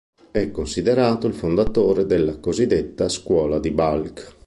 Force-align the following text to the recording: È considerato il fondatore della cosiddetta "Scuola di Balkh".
È 0.31 0.49
considerato 0.49 1.27
il 1.27 1.35
fondatore 1.35 2.07
della 2.07 2.39
cosiddetta 2.39 3.07
"Scuola 3.07 3.59
di 3.59 3.69
Balkh". 3.69 4.39